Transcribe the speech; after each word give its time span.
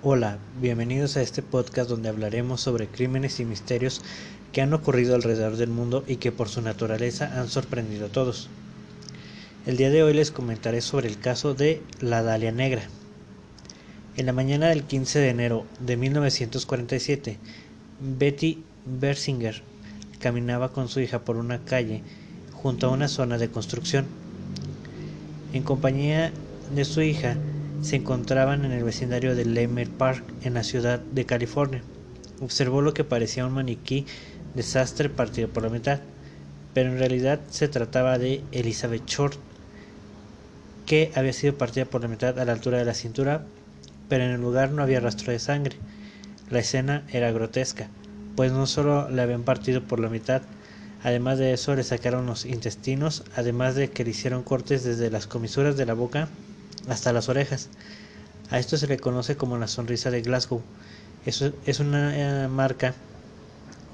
Hola, 0.00 0.38
bienvenidos 0.60 1.16
a 1.16 1.22
este 1.22 1.42
podcast 1.42 1.90
donde 1.90 2.08
hablaremos 2.08 2.60
sobre 2.60 2.86
crímenes 2.86 3.40
y 3.40 3.44
misterios 3.44 4.00
que 4.52 4.62
han 4.62 4.72
ocurrido 4.72 5.16
alrededor 5.16 5.56
del 5.56 5.70
mundo 5.70 6.04
y 6.06 6.18
que 6.18 6.30
por 6.30 6.48
su 6.48 6.62
naturaleza 6.62 7.40
han 7.40 7.48
sorprendido 7.48 8.06
a 8.06 8.08
todos. 8.08 8.48
El 9.66 9.76
día 9.76 9.90
de 9.90 10.04
hoy 10.04 10.14
les 10.14 10.30
comentaré 10.30 10.82
sobre 10.82 11.08
el 11.08 11.18
caso 11.18 11.54
de 11.54 11.82
la 12.00 12.22
Dalia 12.22 12.52
Negra. 12.52 12.82
En 14.16 14.26
la 14.26 14.32
mañana 14.32 14.68
del 14.68 14.84
15 14.84 15.18
de 15.18 15.30
enero 15.30 15.66
de 15.80 15.96
1947, 15.96 17.36
Betty 17.98 18.62
Bersinger 18.86 19.64
caminaba 20.20 20.70
con 20.70 20.88
su 20.88 21.00
hija 21.00 21.24
por 21.24 21.36
una 21.36 21.64
calle 21.64 22.04
junto 22.52 22.86
a 22.86 22.90
una 22.90 23.08
zona 23.08 23.36
de 23.36 23.50
construcción. 23.50 24.06
En 25.52 25.64
compañía 25.64 26.32
de 26.72 26.84
su 26.84 27.02
hija, 27.02 27.36
se 27.82 27.96
encontraban 27.96 28.64
en 28.64 28.72
el 28.72 28.84
vecindario 28.84 29.34
de 29.34 29.44
Leimert 29.44 29.90
Park, 29.92 30.24
en 30.42 30.54
la 30.54 30.62
ciudad 30.62 31.00
de 31.00 31.24
California. 31.26 31.82
Observó 32.40 32.82
lo 32.82 32.94
que 32.94 33.04
parecía 33.04 33.46
un 33.46 33.52
maniquí 33.52 34.06
desastre 34.54 35.08
partido 35.08 35.48
por 35.48 35.62
la 35.62 35.68
mitad, 35.68 36.00
pero 36.74 36.90
en 36.90 36.98
realidad 36.98 37.40
se 37.50 37.68
trataba 37.68 38.18
de 38.18 38.42
Elizabeth 38.52 39.06
Short, 39.06 39.38
que 40.86 41.12
había 41.14 41.32
sido 41.32 41.54
partida 41.54 41.84
por 41.84 42.02
la 42.02 42.08
mitad 42.08 42.38
a 42.38 42.44
la 42.44 42.52
altura 42.52 42.78
de 42.78 42.84
la 42.84 42.94
cintura, 42.94 43.44
pero 44.08 44.24
en 44.24 44.30
el 44.30 44.40
lugar 44.40 44.70
no 44.70 44.82
había 44.82 45.00
rastro 45.00 45.32
de 45.32 45.38
sangre. 45.38 45.76
La 46.50 46.60
escena 46.60 47.04
era 47.12 47.30
grotesca, 47.30 47.88
pues 48.36 48.52
no 48.52 48.66
solo 48.66 49.10
le 49.10 49.22
habían 49.22 49.42
partido 49.42 49.82
por 49.82 50.00
la 50.00 50.08
mitad, 50.08 50.42
además 51.02 51.38
de 51.38 51.52
eso 51.52 51.74
le 51.74 51.82
sacaron 51.82 52.26
los 52.26 52.46
intestinos, 52.46 53.24
además 53.36 53.74
de 53.74 53.90
que 53.90 54.04
le 54.04 54.10
hicieron 54.10 54.42
cortes 54.42 54.82
desde 54.82 55.10
las 55.10 55.26
comisuras 55.26 55.76
de 55.76 55.86
la 55.86 55.94
boca 55.94 56.28
hasta 56.88 57.12
las 57.12 57.28
orejas. 57.28 57.68
A 58.50 58.58
esto 58.58 58.76
se 58.76 58.86
le 58.86 58.98
conoce 58.98 59.36
como 59.36 59.58
la 59.58 59.68
sonrisa 59.68 60.10
de 60.10 60.22
Glasgow. 60.22 60.62
Es 61.26 61.80
una 61.80 62.44
eh, 62.44 62.48
marca 62.48 62.94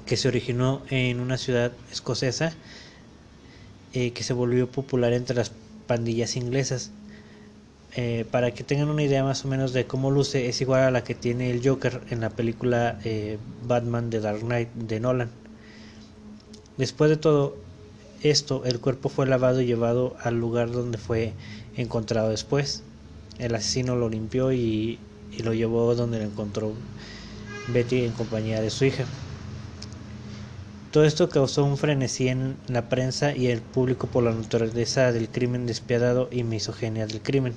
que 0.05 0.15
se 0.15 0.27
originó 0.27 0.81
en 0.89 1.19
una 1.19 1.37
ciudad 1.37 1.73
escocesa 1.91 2.53
eh, 3.93 4.11
que 4.11 4.23
se 4.23 4.33
volvió 4.33 4.69
popular 4.69 5.11
entre 5.13 5.35
las 5.35 5.51
pandillas 5.87 6.35
inglesas. 6.35 6.91
Eh, 7.97 8.25
para 8.29 8.51
que 8.51 8.63
tengan 8.63 8.89
una 8.89 9.03
idea 9.03 9.23
más 9.23 9.45
o 9.45 9.47
menos 9.47 9.73
de 9.73 9.85
cómo 9.85 10.11
luce, 10.11 10.47
es 10.47 10.61
igual 10.61 10.83
a 10.83 10.91
la 10.91 11.03
que 11.03 11.15
tiene 11.15 11.49
el 11.51 11.65
Joker 11.65 12.01
en 12.09 12.21
la 12.21 12.29
película 12.29 12.99
Batman 13.65 14.09
de 14.09 14.19
Dark 14.19 14.41
Knight 14.41 14.69
de 14.73 14.99
Nolan. 14.99 15.29
Después 16.77 17.09
de 17.09 17.17
todo 17.17 17.64
esto, 18.29 18.63
el 18.65 18.79
cuerpo 18.79 19.09
fue 19.09 19.27
lavado 19.27 19.61
y 19.61 19.65
llevado 19.65 20.15
al 20.21 20.39
lugar 20.39 20.71
donde 20.71 20.97
fue 20.97 21.33
encontrado 21.75 22.29
después. 22.29 22.83
El 23.39 23.55
asesino 23.55 23.95
lo 23.95 24.09
limpió 24.09 24.51
y, 24.51 24.99
lo 25.43 25.53
llevó 25.53 25.93
donde 25.95 26.19
lo 26.19 26.25
encontró 26.25 26.73
Betty 27.67 28.05
en 28.05 28.13
compañía 28.13 28.61
de 28.61 28.69
su 28.69 28.85
hija. 28.85 29.05
Todo 30.91 31.03
esto 31.03 31.27
causó 31.27 31.65
un 31.65 31.77
frenesí 31.77 32.29
en 32.29 32.55
la 32.67 32.87
prensa 32.87 33.35
y 33.35 33.47
el 33.47 33.61
público 33.61 34.07
por 34.07 34.23
la 34.23 34.31
naturaleza 34.31 35.11
del 35.11 35.27
crimen 35.27 35.65
despiadado 35.65 36.29
y 36.31 36.43
misoginia 36.43 37.05
del 37.05 37.21
crimen. 37.21 37.53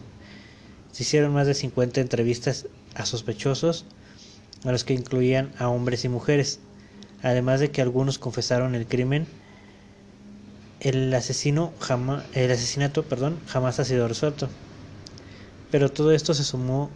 Se 0.91 1.05
hicieron 1.05 1.33
más 1.33 1.47
de 1.47 1.55
50 1.55 2.01
entrevistas 2.01 2.67
a 2.95 3.07
sospechosos, 3.07 3.85
a 4.65 4.73
los 4.73 4.83
que 4.83 4.95
incluían 4.95 5.53
a 5.59 5.69
hombres 5.69 6.05
y 6.05 6.09
mujeres, 6.09 6.59
además 7.23 7.61
de 7.61 7.71
que 7.71 7.81
algunos 7.81 8.19
confesaron 8.19 8.75
el 8.75 8.87
crimen 8.87 9.29
el 10.81 11.13
asesino 11.15 11.73
jamás, 11.81 12.25
el 12.35 12.51
asesinato, 12.51 13.03
perdón, 13.03 13.39
jamás 13.47 13.81
ha 13.81 13.85
sido 13.85 14.07
resuelto. 14.09 14.49
Pero 15.71 15.91
todo 15.91 16.13
esto 16.13 16.35
se 16.35 16.45
sumó 16.45 16.91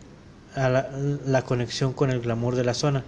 a 0.54 0.68
la, 0.68 1.42
conexión 1.42 1.92
con 1.92 2.10
el 2.10 2.20
glamour 2.20 2.56
de 2.56 2.64
la 2.64 2.74
zona. 2.74 3.04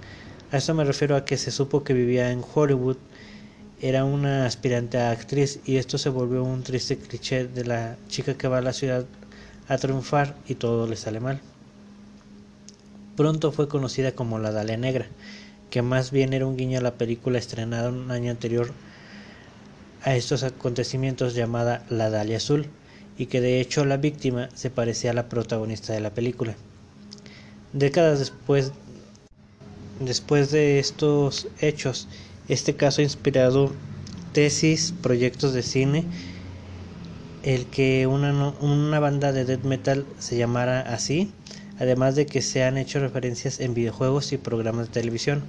A 0.50 0.56
esto 0.56 0.74
me 0.74 0.84
refiero 0.84 1.16
a 1.16 1.24
que 1.24 1.36
se 1.36 1.50
supo 1.50 1.84
que 1.84 1.94
vivía 1.94 2.30
en 2.30 2.42
Hollywood, 2.54 2.96
era 3.80 4.04
una 4.04 4.46
aspirante 4.46 4.98
a 4.98 5.10
actriz 5.10 5.60
y 5.66 5.76
esto 5.76 5.98
se 5.98 6.08
volvió 6.08 6.42
un 6.42 6.62
triste 6.62 6.96
cliché 6.96 7.46
de 7.46 7.64
la 7.64 7.96
chica 8.08 8.34
que 8.34 8.48
va 8.48 8.58
a 8.58 8.62
la 8.62 8.72
ciudad 8.72 9.04
a 9.68 9.76
triunfar 9.78 10.36
y 10.48 10.54
todo 10.54 10.86
le 10.86 10.96
sale 10.96 11.20
mal. 11.20 11.40
Pronto 13.16 13.52
fue 13.52 13.68
conocida 13.68 14.12
como 14.12 14.38
la 14.38 14.52
Dalia 14.52 14.76
Negra, 14.76 15.06
que 15.70 15.82
más 15.82 16.10
bien 16.10 16.32
era 16.32 16.46
un 16.46 16.56
guiño 16.56 16.78
a 16.78 16.82
la 16.82 16.94
película 16.94 17.38
estrenada 17.38 17.90
un 17.90 18.10
año 18.10 18.30
anterior 18.30 18.72
a 20.04 20.14
estos 20.14 20.42
acontecimientos 20.42 21.34
llamada 21.34 21.84
la 21.88 22.10
Dalia 22.10 22.36
Azul 22.36 22.66
y 23.16 23.26
que 23.26 23.40
de 23.40 23.60
hecho 23.60 23.84
la 23.84 23.96
víctima 23.96 24.48
se 24.54 24.70
parecía 24.70 25.10
a 25.10 25.14
la 25.14 25.28
protagonista 25.28 25.92
de 25.92 26.00
la 26.00 26.10
película. 26.10 26.54
Décadas 27.72 28.18
después, 28.18 28.72
después 30.00 30.50
de 30.50 30.78
estos 30.78 31.48
hechos, 31.60 32.08
este 32.48 32.76
caso 32.76 33.00
ha 33.00 33.04
inspirado 33.04 33.72
tesis, 34.32 34.92
proyectos 35.02 35.54
de 35.54 35.62
cine, 35.62 36.04
el 37.42 37.66
que 37.66 38.06
una, 38.06 38.50
una 38.60 39.00
banda 39.00 39.32
de 39.32 39.44
death 39.44 39.64
metal 39.64 40.06
se 40.18 40.36
llamara 40.36 40.80
así, 40.80 41.30
además 41.78 42.14
de 42.14 42.26
que 42.26 42.42
se 42.42 42.64
han 42.64 42.78
hecho 42.78 43.00
referencias 43.00 43.60
en 43.60 43.74
videojuegos 43.74 44.32
y 44.32 44.38
programas 44.38 44.88
de 44.88 44.92
televisión. 44.92 45.44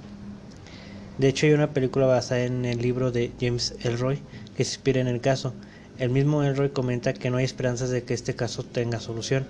De 1.18 1.28
hecho, 1.28 1.46
hay 1.46 1.52
una 1.52 1.70
película 1.70 2.06
basada 2.06 2.44
en 2.44 2.64
el 2.64 2.80
libro 2.82 3.10
de 3.10 3.32
James 3.40 3.74
Elroy 3.82 4.20
que 4.56 4.64
se 4.64 4.74
inspira 4.74 5.00
en 5.00 5.08
el 5.08 5.20
caso. 5.20 5.54
El 5.98 6.10
mismo 6.10 6.42
Elroy 6.42 6.70
comenta 6.70 7.14
que 7.14 7.30
no 7.30 7.36
hay 7.36 7.44
esperanzas 7.44 7.90
de 7.90 8.02
que 8.02 8.14
este 8.14 8.34
caso 8.34 8.62
tenga 8.62 9.00
solución. 9.00 9.46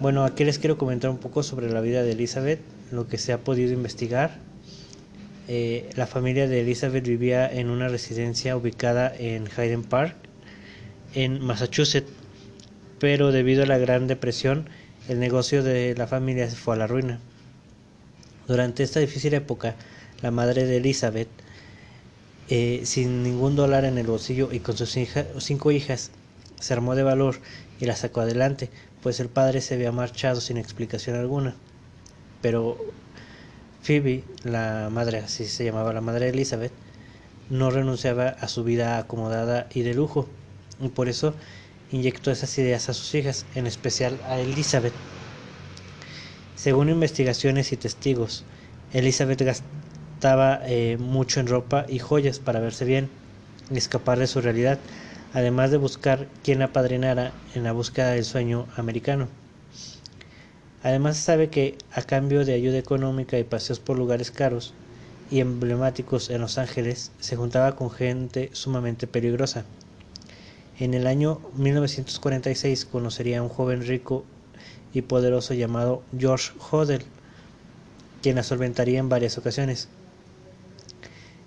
Bueno, 0.00 0.24
aquí 0.24 0.44
les 0.44 0.58
quiero 0.58 0.78
comentar 0.78 1.10
un 1.10 1.18
poco 1.18 1.42
sobre 1.42 1.70
la 1.70 1.80
vida 1.80 2.02
de 2.02 2.12
Elizabeth, 2.12 2.60
lo 2.90 3.08
que 3.08 3.18
se 3.18 3.32
ha 3.32 3.38
podido 3.38 3.72
investigar. 3.72 4.38
Eh, 5.48 5.90
la 5.96 6.06
familia 6.06 6.48
de 6.48 6.60
Elizabeth 6.60 7.06
vivía 7.06 7.50
en 7.50 7.68
una 7.68 7.88
residencia 7.88 8.56
ubicada 8.56 9.12
en 9.16 9.48
Hayden 9.56 9.82
Park, 9.82 10.16
en 11.14 11.40
Massachusetts, 11.44 12.10
pero 12.98 13.32
debido 13.32 13.64
a 13.64 13.66
la 13.66 13.78
Gran 13.78 14.06
Depresión, 14.06 14.68
el 15.08 15.18
negocio 15.18 15.62
de 15.62 15.94
la 15.96 16.06
familia 16.06 16.48
se 16.48 16.56
fue 16.56 16.74
a 16.74 16.78
la 16.78 16.86
ruina. 16.86 17.20
Durante 18.48 18.82
esta 18.82 19.00
difícil 19.00 19.34
época, 19.34 19.76
la 20.20 20.30
madre 20.30 20.64
de 20.66 20.78
Elizabeth, 20.78 21.28
eh, 22.48 22.82
sin 22.84 23.22
ningún 23.22 23.56
dólar 23.56 23.84
en 23.84 23.98
el 23.98 24.06
bolsillo 24.06 24.50
y 24.52 24.60
con 24.60 24.76
sus 24.76 24.96
cinco 25.38 25.70
hijas, 25.70 26.10
se 26.60 26.72
armó 26.72 26.94
de 26.94 27.02
valor 27.02 27.36
y 27.80 27.86
la 27.86 27.96
sacó 27.96 28.20
adelante, 28.20 28.70
pues 29.02 29.20
el 29.20 29.28
padre 29.28 29.60
se 29.60 29.74
había 29.74 29.92
marchado 29.92 30.40
sin 30.40 30.56
explicación 30.56 31.16
alguna. 31.16 31.56
Pero 32.40 32.78
Phoebe, 33.82 34.22
la 34.44 34.88
madre, 34.90 35.18
así 35.18 35.46
se 35.46 35.64
llamaba 35.64 35.92
la 35.92 36.00
madre 36.00 36.26
de 36.26 36.32
Elizabeth, 36.32 36.72
no 37.50 37.70
renunciaba 37.70 38.28
a 38.28 38.48
su 38.48 38.62
vida 38.64 38.98
acomodada 38.98 39.66
y 39.74 39.82
de 39.82 39.94
lujo, 39.94 40.28
y 40.80 40.88
por 40.88 41.08
eso 41.08 41.34
inyectó 41.90 42.30
esas 42.30 42.56
ideas 42.58 42.88
a 42.88 42.94
sus 42.94 43.14
hijas, 43.14 43.44
en 43.54 43.66
especial 43.66 44.18
a 44.28 44.38
Elizabeth. 44.38 44.94
Según 46.54 46.88
investigaciones 46.88 47.72
y 47.72 47.76
testigos, 47.76 48.44
Elizabeth 48.92 49.42
gastaba 50.22 50.60
eh, 50.66 50.98
mucho 51.00 51.40
en 51.40 51.48
ropa 51.48 51.84
y 51.88 51.98
joyas 51.98 52.38
para 52.38 52.60
verse 52.60 52.84
bien 52.84 53.10
y 53.72 53.76
escapar 53.76 54.20
de 54.20 54.28
su 54.28 54.40
realidad, 54.40 54.78
además 55.34 55.72
de 55.72 55.78
buscar 55.78 56.28
quien 56.44 56.60
la 56.60 56.72
padrinara 56.72 57.32
en 57.56 57.64
la 57.64 57.72
búsqueda 57.72 58.12
del 58.12 58.24
sueño 58.24 58.68
americano. 58.76 59.26
Además 60.84 61.16
se 61.16 61.24
sabe 61.24 61.48
que 61.48 61.76
a 61.92 62.02
cambio 62.02 62.44
de 62.44 62.54
ayuda 62.54 62.78
económica 62.78 63.36
y 63.36 63.42
paseos 63.42 63.80
por 63.80 63.98
lugares 63.98 64.30
caros 64.30 64.74
y 65.28 65.40
emblemáticos 65.40 66.30
en 66.30 66.42
Los 66.42 66.56
Ángeles, 66.56 67.10
se 67.18 67.34
juntaba 67.34 67.74
con 67.74 67.90
gente 67.90 68.48
sumamente 68.52 69.08
peligrosa. 69.08 69.64
En 70.78 70.94
el 70.94 71.08
año 71.08 71.40
1946 71.56 72.84
conocería 72.84 73.40
a 73.40 73.42
un 73.42 73.48
joven 73.48 73.84
rico 73.84 74.24
y 74.94 75.02
poderoso 75.02 75.52
llamado 75.54 76.04
George 76.16 76.52
Hodel, 76.70 77.02
quien 78.22 78.36
la 78.36 78.44
solventaría 78.44 79.00
en 79.00 79.08
varias 79.08 79.36
ocasiones. 79.36 79.88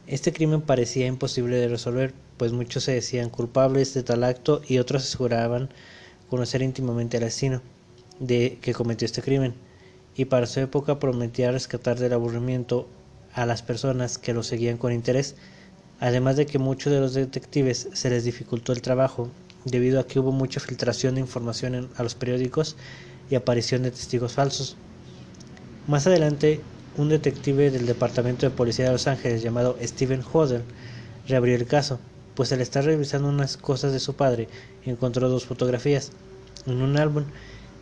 Este 0.07 0.31
crimen 0.31 0.61
parecía 0.61 1.07
imposible 1.07 1.57
de 1.57 1.67
resolver, 1.67 2.13
pues 2.37 2.51
muchos 2.51 2.83
se 2.83 2.91
decían 2.91 3.31
culpables 3.31 3.95
de 3.95 4.03
tal 4.03 4.23
acto 4.23 4.61
y 4.67 4.77
otros 4.77 5.03
aseguraban 5.03 5.69
conocer 6.29 6.61
íntimamente 6.61 7.17
al 7.17 7.23
asesino 7.23 7.63
de 8.19 8.59
que 8.61 8.73
cometió 8.73 9.07
este 9.07 9.23
crimen, 9.23 9.55
y 10.15 10.25
para 10.25 10.45
su 10.45 10.59
época 10.59 10.99
prometía 10.99 11.51
rescatar 11.51 11.97
del 11.97 12.13
aburrimiento 12.13 12.87
a 13.33 13.47
las 13.47 13.63
personas 13.63 14.19
que 14.19 14.33
lo 14.33 14.43
seguían 14.43 14.77
con 14.77 14.93
interés, 14.93 15.35
además 15.99 16.37
de 16.37 16.45
que 16.45 16.59
muchos 16.59 16.93
de 16.93 16.99
los 16.99 17.15
detectives 17.15 17.89
se 17.93 18.09
les 18.11 18.23
dificultó 18.23 18.73
el 18.73 18.83
trabajo 18.83 19.29
debido 19.65 19.99
a 19.99 20.05
que 20.05 20.19
hubo 20.19 20.31
mucha 20.31 20.59
filtración 20.59 21.15
de 21.15 21.21
información 21.21 21.89
a 21.95 22.03
los 22.03 22.13
periódicos 22.13 22.75
y 23.31 23.35
aparición 23.35 23.81
de 23.81 23.89
testigos 23.89 24.33
falsos. 24.33 24.77
Más 25.87 26.05
adelante 26.05 26.61
un 26.97 27.09
detective 27.09 27.71
del 27.71 27.85
Departamento 27.85 28.45
de 28.45 28.55
Policía 28.55 28.85
de 28.85 28.91
Los 28.91 29.07
Ángeles 29.07 29.41
llamado 29.41 29.77
Steven 29.81 30.23
Hodder 30.31 30.63
reabrió 31.27 31.55
el 31.55 31.65
caso, 31.65 31.99
pues 32.35 32.51
al 32.51 32.61
estar 32.61 32.85
revisando 32.85 33.27
unas 33.27 33.57
cosas 33.57 33.91
de 33.91 33.99
su 33.99 34.15
padre 34.15 34.47
encontró 34.85 35.29
dos 35.29 35.45
fotografías 35.45 36.11
en 36.65 36.81
un 36.81 36.97
álbum 36.97 37.25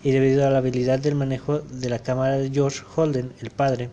y 0.03 0.11
debido 0.11 0.45
a 0.45 0.49
la 0.49 0.57
habilidad 0.57 0.99
del 0.99 1.15
manejo 1.15 1.59
de 1.59 1.89
la 1.89 1.99
cámara 1.99 2.37
de 2.37 2.49
George 2.49 2.81
Holden, 2.95 3.31
el 3.39 3.51
padre, 3.51 3.89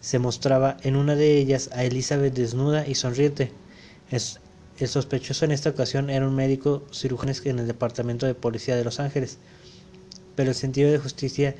se 0.00 0.18
mostraba 0.18 0.76
en 0.82 0.96
una 0.96 1.16
de 1.16 1.38
ellas 1.38 1.70
a 1.72 1.84
Elizabeth 1.84 2.34
desnuda 2.34 2.86
y 2.86 2.94
sonriente. 2.94 3.52
el 4.10 4.88
sospechoso 4.88 5.44
en 5.44 5.50
esta 5.50 5.70
ocasión 5.70 6.10
era 6.10 6.26
un 6.26 6.34
médico 6.34 6.84
cirujano 6.92 7.32
en 7.44 7.58
el 7.58 7.66
Departamento 7.66 8.26
de 8.26 8.34
Policía 8.34 8.76
de 8.76 8.84
Los 8.84 9.00
Ángeles, 9.00 9.38
pero 10.36 10.50
el 10.50 10.56
sentido 10.56 10.90
de 10.90 10.98
justicia 10.98 11.54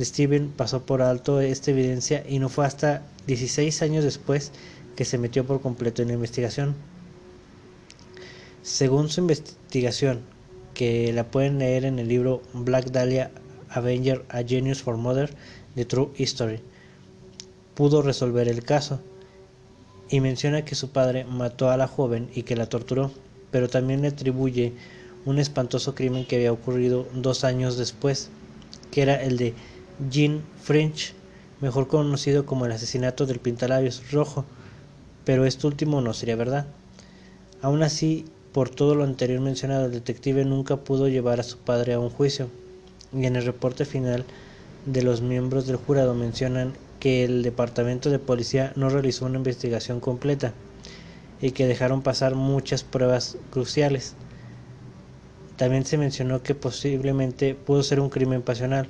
Steven 0.00 0.52
pasó 0.56 0.84
por 0.84 1.02
alto 1.02 1.40
esta 1.40 1.70
evidencia 1.70 2.24
y 2.28 2.38
no 2.38 2.48
fue 2.48 2.66
hasta 2.66 3.02
16 3.26 3.82
años 3.82 4.04
después 4.04 4.50
que 4.96 5.04
se 5.04 5.18
metió 5.18 5.46
por 5.46 5.60
completo 5.60 6.02
en 6.02 6.08
la 6.08 6.14
investigación. 6.14 6.74
Según 8.62 9.08
su 9.08 9.20
investigación, 9.20 10.20
que 10.74 11.12
la 11.12 11.30
pueden 11.30 11.58
leer 11.58 11.84
en 11.84 11.98
el 11.98 12.08
libro 12.08 12.42
Black 12.52 12.90
Dahlia 12.90 13.30
Avenger 13.70 14.24
A 14.28 14.42
Genius 14.42 14.82
for 14.82 14.96
Mother, 14.96 15.32
The 15.76 15.84
True 15.84 16.10
History, 16.16 16.60
pudo 17.74 18.02
resolver 18.02 18.48
el 18.48 18.64
caso 18.64 19.00
y 20.10 20.20
menciona 20.20 20.64
que 20.64 20.74
su 20.74 20.90
padre 20.90 21.24
mató 21.24 21.70
a 21.70 21.76
la 21.76 21.88
joven 21.88 22.28
y 22.34 22.42
que 22.42 22.56
la 22.56 22.68
torturó, 22.68 23.12
pero 23.50 23.68
también 23.68 24.02
le 24.02 24.08
atribuye 24.08 24.72
un 25.24 25.38
espantoso 25.38 25.94
crimen 25.94 26.26
que 26.26 26.36
había 26.36 26.52
ocurrido 26.52 27.06
dos 27.14 27.44
años 27.44 27.78
después, 27.78 28.28
que 28.90 29.02
era 29.02 29.22
el 29.22 29.38
de 29.38 29.54
Jean 30.10 30.42
French, 30.60 31.14
mejor 31.60 31.86
conocido 31.86 32.44
como 32.46 32.66
el 32.66 32.72
asesinato 32.72 33.26
del 33.26 33.38
pintalabios 33.38 34.10
rojo, 34.10 34.44
pero 35.24 35.46
esto 35.46 35.68
último 35.68 36.00
no 36.00 36.12
sería 36.14 36.36
verdad. 36.36 36.66
Aún 37.62 37.82
así, 37.82 38.24
por 38.52 38.70
todo 38.70 38.94
lo 38.94 39.04
anterior 39.04 39.40
mencionado, 39.40 39.86
el 39.86 39.92
detective 39.92 40.44
nunca 40.44 40.76
pudo 40.76 41.08
llevar 41.08 41.38
a 41.38 41.44
su 41.44 41.58
padre 41.58 41.94
a 41.94 42.00
un 42.00 42.10
juicio, 42.10 42.48
y 43.12 43.24
en 43.26 43.36
el 43.36 43.44
reporte 43.44 43.84
final 43.84 44.24
de 44.84 45.02
los 45.02 45.22
miembros 45.22 45.66
del 45.66 45.76
jurado 45.76 46.14
mencionan 46.14 46.74
que 46.98 47.24
el 47.24 47.42
departamento 47.42 48.10
de 48.10 48.18
policía 48.18 48.72
no 48.76 48.88
realizó 48.88 49.26
una 49.26 49.38
investigación 49.38 50.00
completa 50.00 50.52
y 51.40 51.52
que 51.52 51.66
dejaron 51.66 52.02
pasar 52.02 52.34
muchas 52.34 52.82
pruebas 52.82 53.36
cruciales. 53.50 54.14
También 55.56 55.84
se 55.84 55.98
mencionó 55.98 56.42
que 56.42 56.54
posiblemente 56.54 57.54
pudo 57.54 57.82
ser 57.82 58.00
un 58.00 58.10
crimen 58.10 58.42
pasional. 58.42 58.88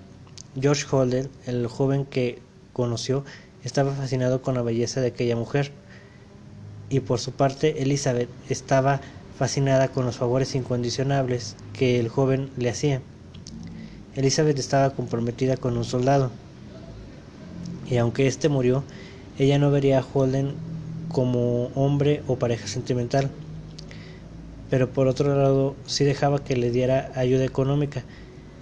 George 0.61 0.87
Holden, 0.91 1.29
el 1.47 1.67
joven 1.67 2.05
que 2.05 2.39
conoció, 2.73 3.25
estaba 3.65 3.93
fascinado 3.93 4.43
con 4.43 4.55
la 4.55 4.63
belleza 4.63 5.01
de 5.01 5.09
aquella 5.09 5.37
mujer. 5.37 5.73
Y 6.91 7.01
por 7.01 7.19
su 7.19 7.33
parte 7.33 7.83
Elizabeth 7.83 8.29
estaba 8.49 9.01
fascinada 9.37 9.89
con 9.89 10.05
los 10.07 10.17
favores 10.17 10.55
incondicionables 10.55 11.57
que 11.73 11.99
el 11.99 12.09
joven 12.09 12.51
le 12.57 12.71
hacía. 12.71 13.01
Elizabeth 14.15 14.59
estaba 14.59 14.91
comprometida 14.91 15.57
con 15.57 15.77
un 15.77 15.85
soldado. 15.85 16.31
Y 17.91 17.97
aunque 17.97 18.29
éste 18.29 18.49
murió, 18.49 18.85
ella 19.39 19.59
no 19.59 19.71
vería 19.71 19.99
a 19.99 20.05
Holden 20.05 20.55
como 21.09 21.67
hombre 21.75 22.23
o 22.29 22.37
pareja 22.37 22.67
sentimental, 22.67 23.31
pero 24.71 24.91
por 24.91 25.09
otro 25.09 25.37
lado 25.37 25.75
sí 25.87 26.05
dejaba 26.05 26.43
que 26.43 26.57
le 26.57 26.71
diera 26.71 27.11
ayuda 27.15 27.45
económica 27.45 28.05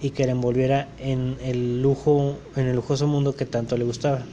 y 0.01 0.11
que 0.11 0.25
la 0.25 0.33
envolviera 0.33 0.87
en 0.99 1.37
el 1.41 1.81
lujo 1.81 2.37
en 2.55 2.67
el 2.67 2.75
lujoso 2.75 3.07
mundo 3.07 3.35
que 3.35 3.45
tanto 3.45 3.77
le 3.77 3.85
gustaba. 3.85 4.23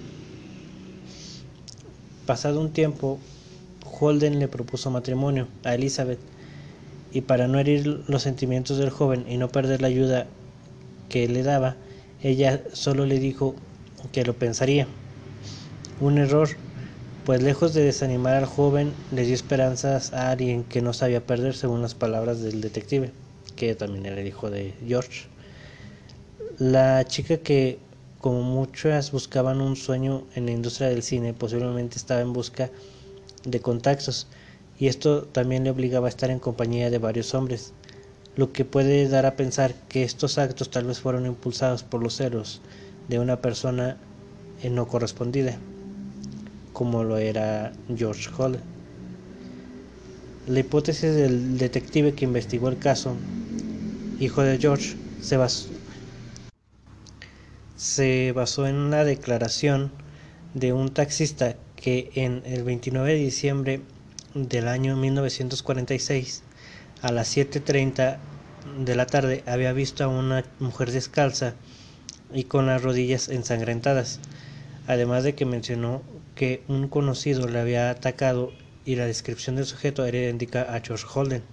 Pasado 2.27 2.61
un 2.61 2.73
tiempo, 2.73 3.19
Holden 3.85 4.39
le 4.39 4.49
propuso 4.49 4.91
matrimonio 4.91 5.49
a 5.65 5.75
Elizabeth 5.75 6.19
y 7.13 7.23
para 7.23 7.49
no 7.49 7.59
herir 7.59 8.05
los 8.07 8.23
sentimientos 8.23 8.79
del 8.79 8.91
joven 8.91 9.25
y 9.29 9.37
no 9.37 9.49
perder 9.49 9.83
la 9.83 9.89
ayuda 9.89 10.27
que 11.09 11.29
le 11.29 11.43
daba, 11.43 11.77
ella 12.23 12.63
solo 12.73 13.07
le 13.07 13.19
dijo 13.19 13.55
que 14.13 14.25
lo 14.25 14.35
pensaría. 14.35 14.87
Un 16.01 16.19
error, 16.19 16.49
pues 17.25 17.43
lejos 17.43 17.75
de 17.75 17.83
desanimar 17.83 18.35
al 18.35 18.47
joven, 18.47 18.93
le 19.11 19.25
dio 19.25 19.35
esperanzas 19.35 20.13
a 20.13 20.31
alguien 20.31 20.65
que 20.65 20.83
no 20.83 20.93
sabía 20.93 21.27
perder, 21.27 21.55
según 21.55 21.83
las 21.83 21.95
palabras 21.95 22.41
del 22.41 22.61
detective, 22.61 23.11
que 23.57 23.75
también 23.75 24.07
era 24.07 24.21
el 24.21 24.27
hijo 24.27 24.51
de 24.51 24.75
George. 24.87 25.30
La 26.61 27.07
chica 27.07 27.39
que, 27.39 27.79
como 28.21 28.43
muchas 28.43 29.13
buscaban 29.13 29.63
un 29.63 29.77
sueño 29.77 30.25
en 30.35 30.45
la 30.45 30.53
industria 30.53 30.91
del 30.91 31.03
cine, 31.03 31.33
posiblemente 31.33 31.97
estaba 31.97 32.21
en 32.21 32.35
busca 32.35 32.69
de 33.47 33.61
contactos, 33.61 34.27
y 34.79 34.89
esto 34.89 35.23
también 35.23 35.65
le 35.65 35.71
obligaba 35.71 36.07
a 36.07 36.11
estar 36.11 36.29
en 36.29 36.39
compañía 36.39 36.91
de 36.91 36.99
varios 36.99 37.33
hombres, 37.33 37.73
lo 38.37 38.53
que 38.53 38.67
puede 38.67 39.09
dar 39.09 39.25
a 39.25 39.37
pensar 39.37 39.73
que 39.89 40.03
estos 40.03 40.37
actos 40.37 40.69
tal 40.71 40.85
vez 40.85 41.01
fueron 41.01 41.25
impulsados 41.25 41.83
por 41.83 42.03
los 42.03 42.17
celos 42.17 42.61
de 43.09 43.19
una 43.19 43.41
persona 43.41 43.97
no 44.63 44.87
correspondida, 44.87 45.57
como 46.75 47.05
lo 47.05 47.17
era 47.17 47.73
George 47.97 48.29
Hall. 48.37 48.61
La 50.47 50.61
hipótesis 50.61 51.15
del 51.15 51.57
detective 51.57 52.13
que 52.13 52.27
investigó 52.27 52.69
el 52.69 52.77
caso, 52.77 53.15
hijo 54.19 54.43
de 54.43 54.59
George, 54.59 54.97
se 55.23 55.39
basó, 55.39 55.71
se 57.81 58.33
basó 58.33 58.67
en 58.67 58.77
una 58.77 59.05
declaración 59.05 59.91
de 60.53 60.75
un 60.75 60.93
taxista 60.93 61.57
que 61.77 62.11
en 62.15 62.43
el 62.45 62.63
29 62.63 63.15
de 63.15 63.19
diciembre 63.19 63.81
del 64.35 64.69
año 64.69 64.99
1946 64.99 66.43
a 67.01 67.11
las 67.11 67.35
7.30 67.35 68.19
de 68.85 68.95
la 68.95 69.07
tarde 69.07 69.43
había 69.47 69.73
visto 69.73 70.05
a 70.05 70.09
una 70.09 70.45
mujer 70.59 70.91
descalza 70.91 71.55
y 72.35 72.45
con 72.45 72.67
las 72.67 72.83
rodillas 72.83 73.31
ensangrentadas, 73.31 74.21
además 74.87 75.25
de 75.25 75.35
que 75.35 75.47
mencionó 75.47 76.03
que 76.35 76.63
un 76.69 76.87
conocido 76.87 77.49
le 77.49 77.61
había 77.61 77.89
atacado 77.89 78.53
y 78.85 78.97
la 78.97 79.07
descripción 79.07 79.57
del 79.57 79.65
sujeto 79.65 80.05
era 80.05 80.19
idéntica 80.19 80.75
a 80.75 80.81
George 80.81 81.07
Holden. 81.15 81.45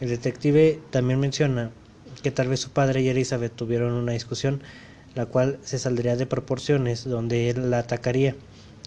El 0.00 0.10
detective 0.10 0.80
también 0.90 1.18
menciona 1.18 1.72
que 2.22 2.30
tal 2.30 2.48
vez 2.48 2.60
su 2.60 2.70
padre 2.70 3.02
y 3.02 3.08
Elizabeth 3.08 3.54
tuvieron 3.54 3.92
una 3.92 4.12
discusión, 4.12 4.62
la 5.14 5.26
cual 5.26 5.58
se 5.62 5.78
saldría 5.78 6.16
de 6.16 6.26
proporciones, 6.26 7.04
donde 7.04 7.50
él 7.50 7.70
la 7.70 7.78
atacaría, 7.78 8.34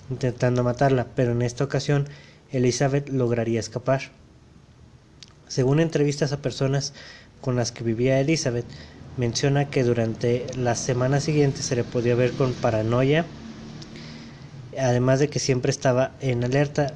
intentando 0.09 0.63
matarla, 0.63 1.07
pero 1.15 1.31
en 1.31 1.41
esta 1.41 1.63
ocasión 1.63 2.07
Elizabeth 2.51 3.09
lograría 3.09 3.59
escapar. 3.59 4.01
Según 5.47 5.79
entrevistas 5.79 6.33
a 6.33 6.41
personas 6.41 6.93
con 7.41 7.55
las 7.55 7.71
que 7.71 7.83
vivía 7.83 8.19
Elizabeth, 8.19 8.65
menciona 9.17 9.69
que 9.69 9.83
durante 9.83 10.45
las 10.55 10.79
semanas 10.79 11.23
siguientes 11.23 11.65
se 11.65 11.75
le 11.75 11.83
podía 11.83 12.15
ver 12.15 12.33
con 12.33 12.53
paranoia, 12.53 13.25
además 14.77 15.19
de 15.19 15.29
que 15.29 15.39
siempre 15.39 15.71
estaba 15.71 16.11
en 16.21 16.43
alerta, 16.43 16.93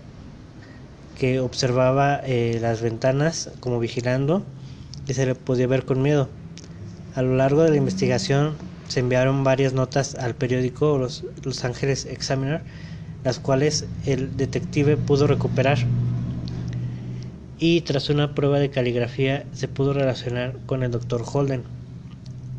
que 1.17 1.39
observaba 1.39 2.21
eh, 2.25 2.57
las 2.61 2.81
ventanas 2.81 3.51
como 3.59 3.79
vigilando 3.79 4.43
y 5.07 5.13
se 5.13 5.25
le 5.25 5.35
podía 5.35 5.67
ver 5.67 5.85
con 5.85 6.01
miedo. 6.01 6.29
A 7.15 7.21
lo 7.21 7.35
largo 7.35 7.63
de 7.63 7.71
la 7.71 7.77
investigación 7.77 8.53
se 8.87 8.99
enviaron 8.99 9.43
varias 9.43 9.73
notas 9.73 10.15
al 10.15 10.35
periódico 10.35 10.97
Los, 10.97 11.23
Los 11.43 11.63
Ángeles 11.63 12.05
Examiner, 12.05 12.61
las 13.23 13.39
cuales 13.39 13.85
el 14.05 14.35
detective 14.37 14.97
pudo 14.97 15.27
recuperar 15.27 15.77
y 17.61 17.81
tras 17.81 18.09
una 18.09 18.33
prueba 18.33 18.57
de 18.57 18.71
caligrafía 18.71 19.45
se 19.53 19.67
pudo 19.67 19.93
relacionar 19.93 20.57
con 20.65 20.81
el 20.81 20.89
Dr. 20.89 21.23
Holden. 21.31 21.61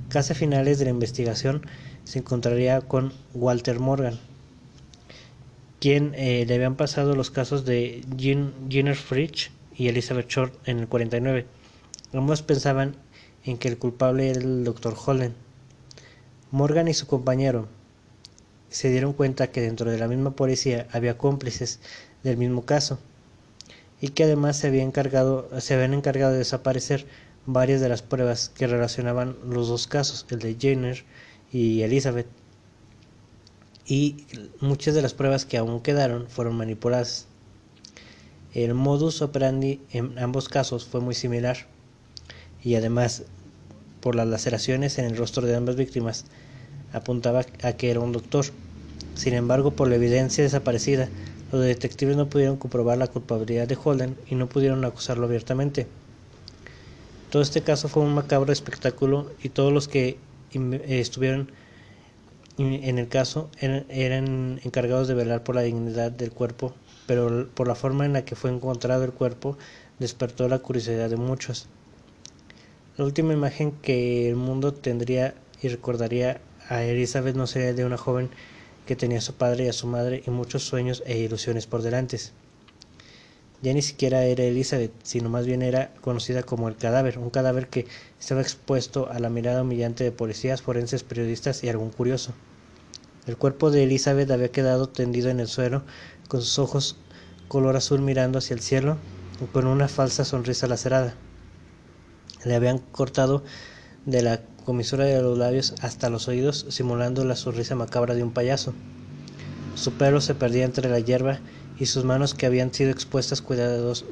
Casi 0.08 0.32
a 0.32 0.36
finales 0.36 0.78
de 0.78 0.84
la 0.84 0.92
investigación 0.92 1.66
se 2.04 2.20
encontraría 2.20 2.80
con 2.82 3.12
Walter 3.34 3.80
Morgan, 3.80 4.20
quien 5.80 6.12
eh, 6.14 6.44
le 6.46 6.54
habían 6.54 6.76
pasado 6.76 7.16
los 7.16 7.32
casos 7.32 7.64
de 7.64 8.04
Jean, 8.16 8.52
Jenner 8.68 8.96
y 9.76 9.88
Elizabeth 9.88 10.28
Short 10.28 10.54
en 10.68 10.78
el 10.78 10.86
49. 10.86 11.46
Ambos 12.14 12.42
pensaban 12.42 12.94
en 13.44 13.56
que 13.56 13.68
el 13.68 13.78
culpable 13.78 14.28
era 14.28 14.40
el 14.40 14.64
Dr. 14.64 14.94
Holden. 14.94 15.34
Morgan 16.50 16.88
y 16.88 16.94
su 16.94 17.06
compañero 17.06 17.68
se 18.68 18.90
dieron 18.90 19.14
cuenta 19.14 19.50
que 19.50 19.62
dentro 19.62 19.90
de 19.90 19.98
la 19.98 20.08
misma 20.08 20.36
policía 20.36 20.86
había 20.92 21.16
cómplices 21.16 21.80
del 22.22 22.36
mismo 22.36 22.66
caso 22.66 22.98
y 24.02 24.08
que 24.08 24.24
además 24.24 24.56
se, 24.56 24.62
se 24.62 25.74
habían 25.74 25.94
encargado 25.94 26.32
de 26.32 26.38
desaparecer 26.38 27.06
varias 27.46 27.80
de 27.80 27.88
las 27.88 28.02
pruebas 28.02 28.50
que 28.50 28.66
relacionaban 28.66 29.36
los 29.48 29.68
dos 29.68 29.86
casos, 29.86 30.26
el 30.28 30.40
de 30.40 30.56
Jenner 30.60 31.04
y 31.50 31.80
Elizabeth. 31.80 32.26
Y 33.86 34.26
muchas 34.60 34.94
de 34.94 35.00
las 35.00 35.14
pruebas 35.14 35.46
que 35.46 35.56
aún 35.56 35.80
quedaron 35.80 36.28
fueron 36.28 36.56
manipuladas. 36.56 37.26
El 38.52 38.74
modus 38.74 39.22
operandi 39.22 39.80
en 39.92 40.18
ambos 40.18 40.50
casos 40.50 40.84
fue 40.84 41.00
muy 41.00 41.14
similar 41.14 41.71
y 42.64 42.74
además 42.74 43.24
por 44.00 44.14
las 44.14 44.26
laceraciones 44.26 44.98
en 44.98 45.04
el 45.04 45.16
rostro 45.16 45.46
de 45.46 45.54
ambas 45.54 45.76
víctimas 45.76 46.24
apuntaba 46.92 47.44
a 47.62 47.72
que 47.72 47.90
era 47.90 48.00
un 48.00 48.12
doctor. 48.12 48.46
Sin 49.14 49.34
embargo, 49.34 49.72
por 49.72 49.88
la 49.88 49.96
evidencia 49.96 50.42
desaparecida, 50.44 51.08
los 51.50 51.62
detectives 51.62 52.16
no 52.16 52.28
pudieron 52.28 52.56
comprobar 52.56 52.98
la 52.98 53.06
culpabilidad 53.06 53.68
de 53.68 53.78
Holden 53.82 54.16
y 54.28 54.34
no 54.34 54.48
pudieron 54.48 54.84
acusarlo 54.84 55.26
abiertamente. 55.26 55.86
Todo 57.30 57.42
este 57.42 57.62
caso 57.62 57.88
fue 57.88 58.02
un 58.02 58.14
macabro 58.14 58.52
espectáculo 58.52 59.30
y 59.42 59.48
todos 59.50 59.72
los 59.72 59.88
que 59.88 60.18
estuvieron 60.52 61.50
en 62.58 62.98
el 62.98 63.08
caso 63.08 63.48
eran 63.60 64.60
encargados 64.64 65.08
de 65.08 65.14
velar 65.14 65.42
por 65.42 65.54
la 65.54 65.62
dignidad 65.62 66.12
del 66.12 66.32
cuerpo, 66.32 66.74
pero 67.06 67.48
por 67.54 67.68
la 67.68 67.74
forma 67.74 68.04
en 68.04 68.12
la 68.12 68.24
que 68.24 68.36
fue 68.36 68.50
encontrado 68.50 69.04
el 69.04 69.12
cuerpo 69.12 69.56
despertó 69.98 70.48
la 70.48 70.58
curiosidad 70.58 71.08
de 71.08 71.16
muchos. 71.16 71.68
La 72.98 73.06
última 73.06 73.32
imagen 73.32 73.72
que 73.72 74.28
el 74.28 74.36
mundo 74.36 74.74
tendría 74.74 75.34
y 75.62 75.68
recordaría 75.68 76.42
a 76.68 76.82
Elizabeth 76.82 77.34
no 77.34 77.46
sería 77.46 77.72
de 77.72 77.86
una 77.86 77.96
joven 77.96 78.28
que 78.84 78.96
tenía 78.96 79.16
a 79.16 79.22
su 79.22 79.32
padre 79.32 79.64
y 79.64 79.68
a 79.68 79.72
su 79.72 79.86
madre 79.86 80.22
y 80.26 80.30
muchos 80.30 80.64
sueños 80.64 81.02
e 81.06 81.16
ilusiones 81.16 81.66
por 81.66 81.80
delante. 81.80 82.18
Ya 83.62 83.72
ni 83.72 83.80
siquiera 83.80 84.24
era 84.24 84.44
Elizabeth, 84.44 84.92
sino 85.04 85.30
más 85.30 85.46
bien 85.46 85.62
era 85.62 85.94
conocida 86.02 86.42
como 86.42 86.68
el 86.68 86.76
cadáver, 86.76 87.16
un 87.16 87.30
cadáver 87.30 87.68
que 87.68 87.86
estaba 88.20 88.42
expuesto 88.42 89.08
a 89.10 89.18
la 89.20 89.30
mirada 89.30 89.62
humillante 89.62 90.04
de 90.04 90.12
policías, 90.12 90.60
forenses, 90.60 91.02
periodistas 91.02 91.64
y 91.64 91.70
algún 91.70 91.90
curioso. 91.90 92.34
El 93.26 93.38
cuerpo 93.38 93.70
de 93.70 93.84
Elizabeth 93.84 94.30
había 94.30 94.50
quedado 94.50 94.90
tendido 94.90 95.30
en 95.30 95.40
el 95.40 95.48
suelo, 95.48 95.82
con 96.28 96.42
sus 96.42 96.58
ojos 96.58 96.96
color 97.48 97.74
azul 97.74 98.02
mirando 98.02 98.38
hacia 98.38 98.52
el 98.52 98.60
cielo, 98.60 98.98
y 99.40 99.46
con 99.46 99.66
una 99.66 99.88
falsa 99.88 100.26
sonrisa 100.26 100.66
lacerada. 100.66 101.14
Le 102.44 102.54
habían 102.54 102.78
cortado 102.78 103.42
de 104.06 104.22
la 104.22 104.40
comisura 104.64 105.04
de 105.04 105.20
los 105.22 105.38
labios 105.38 105.74
hasta 105.80 106.10
los 106.10 106.28
oídos, 106.28 106.66
simulando 106.68 107.24
la 107.24 107.36
sonrisa 107.36 107.74
macabra 107.74 108.14
de 108.14 108.22
un 108.22 108.32
payaso. 108.32 108.74
Su 109.74 109.92
pelo 109.92 110.20
se 110.20 110.34
perdía 110.34 110.64
entre 110.64 110.88
la 110.88 111.00
hierba 111.00 111.40
y 111.78 111.86
sus 111.86 112.04
manos, 112.04 112.34
que 112.34 112.46
habían 112.46 112.72
sido 112.72 112.90
expuestas 112.90 113.40
cuidados, 113.40 114.04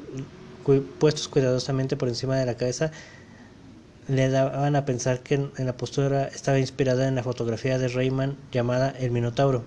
puestos 0.99 1.27
cuidadosamente 1.27 1.95
por 1.95 2.09
encima 2.09 2.37
de 2.37 2.45
la 2.45 2.55
cabeza, 2.55 2.91
le 4.07 4.29
daban 4.29 4.75
a 4.75 4.85
pensar 4.85 5.21
que 5.21 5.35
en 5.35 5.65
la 5.65 5.77
postura 5.77 6.25
estaba 6.27 6.59
inspirada 6.59 7.07
en 7.07 7.15
la 7.15 7.23
fotografía 7.23 7.77
de 7.77 7.87
Rayman 7.87 8.35
llamada 8.51 8.93
El 8.99 9.11
Minotauro, 9.11 9.63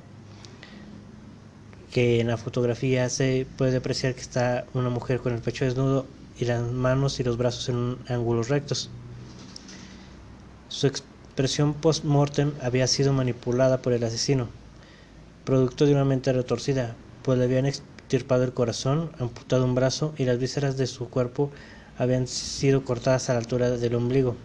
que 1.93 2.21
en 2.21 2.27
la 2.27 2.37
fotografía 2.37 3.09
se 3.09 3.47
puede 3.57 3.77
apreciar 3.77 4.15
que 4.15 4.21
está 4.21 4.67
una 4.75 4.91
mujer 4.91 5.21
con 5.21 5.33
el 5.33 5.41
pecho 5.41 5.65
desnudo 5.65 6.07
y 6.39 6.45
las 6.45 6.63
manos 6.63 7.21
y 7.21 7.25
los 7.25 7.37
brazos 7.37 7.69
en 7.69 7.97
ángulos 8.09 8.49
rectos. 8.49 8.91
Su 10.69 10.87
expresión 10.87 11.75
post-mortem 11.75 12.53
había 12.63 12.87
sido 12.87 13.13
manipulada 13.13 13.83
por 13.83 13.93
el 13.93 14.05
asesino, 14.05 14.49
producto 15.45 15.87
de 15.87 15.93
una 15.93 16.05
mente 16.05 16.33
retorcida, 16.33 16.97
pues 17.23 17.39
le 17.39 17.45
habían 17.45 17.67
extirpado 17.67 18.45
el 18.45 18.53
corazón, 18.53 19.11
amputado 19.19 19.65
un 19.65 19.75
brazo 19.75 20.15
y 20.19 20.25
las 20.25 20.39
vísceras 20.39 20.77
de 20.77 20.87
su 20.87 21.09
cuerpo 21.09 21.51
habían 21.99 22.27
sido 22.27 22.85
cortadas 22.85 23.31
a 23.31 23.35
la 23.35 23.39
altura 23.41 23.71
del 23.71 23.95
ombligo. 23.95 24.37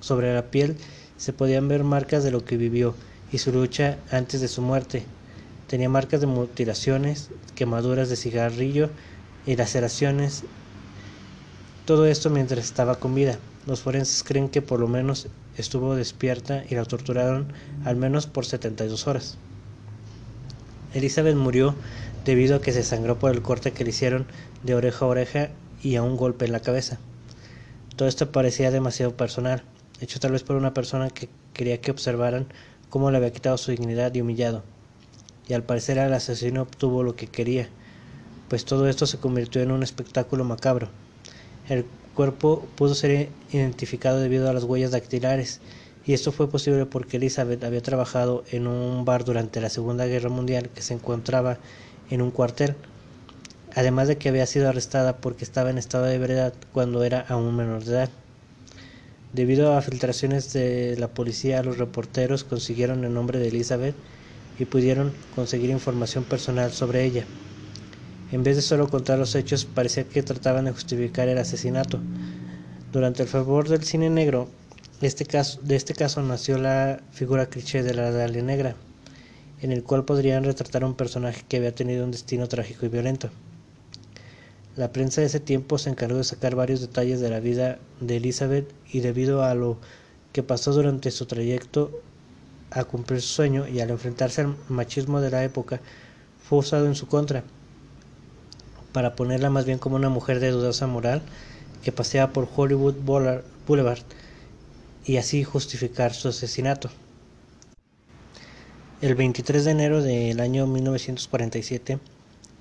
Sobre 0.00 0.32
la 0.32 0.50
piel 0.50 0.76
se 1.16 1.32
podían 1.32 1.68
ver 1.68 1.82
marcas 1.82 2.22
de 2.24 2.30
lo 2.30 2.44
que 2.44 2.56
vivió 2.56 2.94
y 3.32 3.38
su 3.38 3.52
lucha 3.52 3.98
antes 4.10 4.40
de 4.40 4.48
su 4.48 4.62
muerte. 4.62 5.04
Tenía 5.66 5.88
marcas 5.88 6.20
de 6.20 6.26
mutilaciones, 6.26 7.30
quemaduras 7.54 8.08
de 8.08 8.16
cigarrillo 8.16 8.90
y 9.44 9.56
laceraciones. 9.56 10.44
Todo 11.88 12.04
esto 12.04 12.28
mientras 12.28 12.66
estaba 12.66 12.96
con 12.96 13.14
vida. 13.14 13.38
Los 13.66 13.80
forenses 13.80 14.22
creen 14.22 14.50
que 14.50 14.60
por 14.60 14.78
lo 14.78 14.88
menos 14.88 15.28
estuvo 15.56 15.96
despierta 15.96 16.62
y 16.68 16.74
la 16.74 16.84
torturaron 16.84 17.50
al 17.82 17.96
menos 17.96 18.26
por 18.26 18.44
72 18.44 19.06
horas. 19.06 19.38
Elizabeth 20.92 21.34
murió 21.34 21.74
debido 22.26 22.56
a 22.56 22.60
que 22.60 22.74
se 22.74 22.82
sangró 22.82 23.18
por 23.18 23.30
el 23.30 23.40
corte 23.40 23.72
que 23.72 23.84
le 23.84 23.90
hicieron 23.90 24.26
de 24.64 24.74
oreja 24.74 25.06
a 25.06 25.08
oreja 25.08 25.48
y 25.82 25.96
a 25.96 26.02
un 26.02 26.18
golpe 26.18 26.44
en 26.44 26.52
la 26.52 26.60
cabeza. 26.60 26.98
Todo 27.96 28.06
esto 28.06 28.32
parecía 28.32 28.70
demasiado 28.70 29.16
personal, 29.16 29.62
hecho 29.98 30.20
tal 30.20 30.32
vez 30.32 30.42
por 30.42 30.56
una 30.56 30.74
persona 30.74 31.08
que 31.08 31.30
quería 31.54 31.80
que 31.80 31.90
observaran 31.90 32.48
cómo 32.90 33.10
le 33.10 33.16
había 33.16 33.32
quitado 33.32 33.56
su 33.56 33.70
dignidad 33.70 34.14
y 34.14 34.20
humillado. 34.20 34.62
Y 35.48 35.54
al 35.54 35.62
parecer 35.62 35.96
el 35.96 36.12
asesino 36.12 36.60
obtuvo 36.60 37.02
lo 37.02 37.16
que 37.16 37.28
quería, 37.28 37.70
pues 38.50 38.66
todo 38.66 38.90
esto 38.90 39.06
se 39.06 39.16
convirtió 39.16 39.62
en 39.62 39.70
un 39.70 39.82
espectáculo 39.82 40.44
macabro. 40.44 40.90
El 41.68 41.84
cuerpo 42.14 42.66
pudo 42.76 42.94
ser 42.94 43.28
identificado 43.52 44.20
debido 44.20 44.48
a 44.48 44.54
las 44.54 44.64
huellas 44.64 44.90
dactilares, 44.90 45.60
y 46.06 46.14
esto 46.14 46.32
fue 46.32 46.50
posible 46.50 46.86
porque 46.86 47.18
Elizabeth 47.18 47.62
había 47.62 47.82
trabajado 47.82 48.42
en 48.50 48.66
un 48.66 49.04
bar 49.04 49.24
durante 49.24 49.60
la 49.60 49.68
Segunda 49.68 50.06
Guerra 50.06 50.30
Mundial 50.30 50.70
que 50.70 50.80
se 50.80 50.94
encontraba 50.94 51.58
en 52.08 52.22
un 52.22 52.30
cuartel, 52.30 52.74
además 53.74 54.08
de 54.08 54.16
que 54.16 54.30
había 54.30 54.46
sido 54.46 54.68
arrestada 54.70 55.18
porque 55.18 55.44
estaba 55.44 55.68
en 55.68 55.76
estado 55.76 56.06
de 56.06 56.14
ebriedad 56.14 56.54
cuando 56.72 57.04
era 57.04 57.20
aún 57.28 57.54
menor 57.54 57.84
de 57.84 57.92
edad. 57.92 58.10
Debido 59.34 59.76
a 59.76 59.82
filtraciones 59.82 60.54
de 60.54 60.96
la 60.98 61.08
policía, 61.08 61.62
los 61.62 61.76
reporteros 61.76 62.44
consiguieron 62.44 63.04
el 63.04 63.12
nombre 63.12 63.38
de 63.38 63.48
Elizabeth 63.48 63.94
y 64.58 64.64
pudieron 64.64 65.12
conseguir 65.34 65.68
información 65.68 66.24
personal 66.24 66.72
sobre 66.72 67.04
ella. 67.04 67.26
En 68.30 68.42
vez 68.42 68.56
de 68.56 68.62
solo 68.62 68.88
contar 68.88 69.18
los 69.18 69.34
hechos, 69.34 69.64
parecía 69.64 70.04
que 70.04 70.22
trataban 70.22 70.66
de 70.66 70.72
justificar 70.72 71.28
el 71.28 71.38
asesinato. 71.38 71.98
Durante 72.92 73.22
el 73.22 73.28
favor 73.28 73.70
del 73.70 73.84
cine 73.84 74.10
negro, 74.10 74.48
este 75.00 75.26
de 75.62 75.76
este 75.76 75.94
caso 75.94 76.20
nació 76.22 76.58
la 76.58 77.00
figura 77.10 77.46
cliché 77.46 77.82
de 77.82 77.94
la 77.94 78.10
Dalia 78.10 78.42
Negra, 78.42 78.76
en 79.62 79.72
el 79.72 79.82
cual 79.82 80.04
podrían 80.04 80.44
retratar 80.44 80.82
a 80.82 80.86
un 80.86 80.94
personaje 80.94 81.42
que 81.48 81.56
había 81.56 81.74
tenido 81.74 82.04
un 82.04 82.10
destino 82.10 82.48
trágico 82.48 82.84
y 82.84 82.90
violento. 82.90 83.30
La 84.76 84.92
prensa 84.92 85.22
de 85.22 85.28
ese 85.28 85.40
tiempo 85.40 85.78
se 85.78 85.88
encargó 85.88 86.18
de 86.18 86.24
sacar 86.24 86.54
varios 86.54 86.82
detalles 86.82 87.20
de 87.20 87.30
la 87.30 87.40
vida 87.40 87.78
de 88.00 88.18
Elizabeth 88.18 88.70
y 88.92 89.00
debido 89.00 89.42
a 89.42 89.54
lo 89.54 89.78
que 90.32 90.42
pasó 90.42 90.74
durante 90.74 91.10
su 91.10 91.24
trayecto 91.24 92.02
a 92.70 92.84
cumplir 92.84 93.22
su 93.22 93.28
sueño 93.28 93.66
y 93.66 93.80
al 93.80 93.88
enfrentarse 93.88 94.42
al 94.42 94.54
machismo 94.68 95.22
de 95.22 95.30
la 95.30 95.44
época, 95.44 95.80
fue 96.46 96.58
usado 96.58 96.86
en 96.86 96.94
su 96.94 97.08
contra 97.08 97.42
para 98.92 99.14
ponerla 99.16 99.50
más 99.50 99.64
bien 99.64 99.78
como 99.78 99.96
una 99.96 100.08
mujer 100.08 100.40
de 100.40 100.50
dudosa 100.50 100.86
moral 100.86 101.22
que 101.82 101.92
paseaba 101.92 102.32
por 102.32 102.48
Hollywood 102.54 102.94
Boulevard 103.66 104.02
y 105.04 105.16
así 105.16 105.44
justificar 105.44 106.14
su 106.14 106.28
asesinato. 106.28 106.90
El 109.00 109.14
23 109.14 109.64
de 109.64 109.70
enero 109.70 110.02
del 110.02 110.40
año 110.40 110.66
1947, 110.66 111.98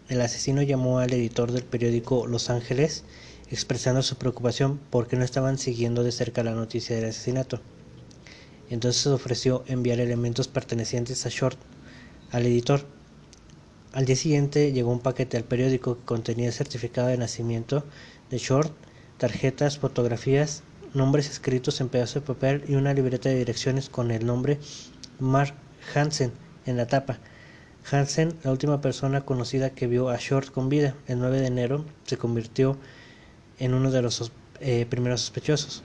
el 0.10 0.22
asesino 0.22 0.62
llamó 0.62 1.00
al 1.00 1.12
editor 1.12 1.51
del 1.51 1.63
periódico 1.63 2.27
Los 2.27 2.50
Ángeles 2.50 3.03
expresando 3.50 4.01
su 4.01 4.17
preocupación 4.17 4.79
porque 4.89 5.15
no 5.15 5.24
estaban 5.24 5.57
siguiendo 5.57 6.03
de 6.03 6.12
cerca 6.12 6.43
la 6.43 6.51
noticia 6.51 6.96
del 6.96 7.10
asesinato. 7.10 7.60
Entonces 8.69 9.07
ofreció 9.07 9.63
enviar 9.67 10.00
elementos 10.00 10.48
pertenecientes 10.48 11.25
a 11.25 11.29
Short 11.29 11.57
al 12.31 12.46
editor 12.46 12.86
al 13.97 14.05
día 14.05 14.15
siguiente 14.15 14.73
llegó 14.73 14.91
un 14.91 14.99
paquete 14.99 15.37
al 15.37 15.43
periódico 15.43 15.97
que 15.97 16.05
contenía 16.05 16.45
el 16.45 16.53
certificado 16.53 17.07
de 17.07 17.17
nacimiento 17.17 17.83
de 18.29 18.37
Short, 18.37 18.71
tarjetas, 19.17 19.79
fotografías, 19.79 20.61
nombres 20.93 21.31
escritos 21.31 21.81
en 21.81 21.89
pedazo 21.89 22.19
de 22.19 22.27
papel 22.27 22.63
y 22.67 22.75
una 22.75 22.93
libreta 22.93 23.29
de 23.29 23.39
direcciones 23.39 23.89
con 23.89 24.11
el 24.11 24.23
nombre 24.23 24.59
Mark 25.17 25.55
Hansen 25.95 26.31
en 26.67 26.77
la 26.77 26.85
tapa. 26.85 27.17
Hansen, 27.89 28.35
la 28.43 28.51
última 28.51 28.81
persona 28.81 29.25
conocida 29.25 29.71
que 29.71 29.87
vio 29.87 30.09
a 30.09 30.17
Short 30.17 30.51
con 30.51 30.69
vida, 30.69 30.93
el 31.07 31.17
9 31.17 31.41
de 31.41 31.47
enero, 31.47 31.83
se 32.05 32.17
convirtió 32.17 32.77
en 33.57 33.73
uno 33.73 33.89
de 33.89 34.03
los 34.03 34.31
eh, 34.59 34.85
primeros 34.87 35.21
sospechosos. 35.21 35.81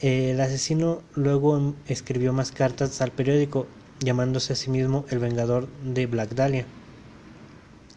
El 0.00 0.40
asesino 0.40 1.02
luego 1.16 1.74
escribió 1.88 2.32
más 2.32 2.52
cartas 2.52 3.00
al 3.00 3.10
periódico 3.10 3.66
llamándose 4.02 4.52
a 4.52 4.56
sí 4.56 4.70
mismo 4.70 5.04
el 5.10 5.18
Vengador 5.18 5.68
de 5.82 6.06
Black 6.06 6.30
Dahlia. 6.34 6.66